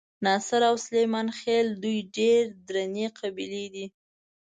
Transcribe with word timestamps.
ناصر 0.25 0.61
او 0.69 0.75
سلیمان 0.85 1.27
خېل 1.39 1.67
دوې 1.83 1.99
ډېرې 2.15 2.51
درنې 2.67 3.07
قبیلې 3.19 3.65
دي. 3.73 3.85